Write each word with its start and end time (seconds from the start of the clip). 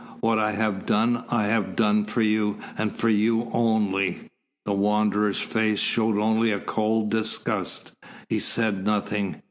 What 0.21 0.39
I 0.39 0.53
have 0.53 0.87
done, 0.87 1.23
I 1.29 1.45
have 1.45 1.75
done 1.75 2.05
for 2.05 2.21
you, 2.23 2.57
and 2.75 2.97
for 2.97 3.07
you 3.07 3.51
only." 3.53 4.31
The 4.65 4.73
Wanderer's 4.73 5.39
face 5.41 5.77
showed 5.77 6.17
only 6.17 6.51
a 6.51 6.59
cold 6.59 7.11
disgust. 7.11 7.91
He 8.27 8.39
said 8.39 8.83
nothing. 8.83 9.35